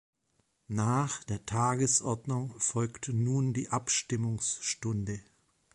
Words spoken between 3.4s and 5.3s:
die Abstimmungsstunde.